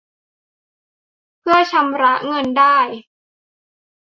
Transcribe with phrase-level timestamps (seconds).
[1.39, 2.77] เพื่อชำระเงินได้